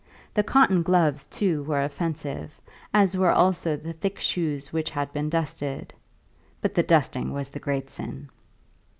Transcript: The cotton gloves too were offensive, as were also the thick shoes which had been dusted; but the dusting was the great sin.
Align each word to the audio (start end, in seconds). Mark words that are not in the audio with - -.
The 0.33 0.41
cotton 0.41 0.81
gloves 0.81 1.27
too 1.27 1.61
were 1.61 1.83
offensive, 1.83 2.53
as 2.91 3.15
were 3.15 3.29
also 3.29 3.77
the 3.77 3.93
thick 3.93 4.17
shoes 4.17 4.73
which 4.73 4.89
had 4.89 5.13
been 5.13 5.29
dusted; 5.29 5.93
but 6.59 6.73
the 6.73 6.81
dusting 6.81 7.33
was 7.33 7.51
the 7.51 7.59
great 7.59 7.87
sin. 7.87 8.29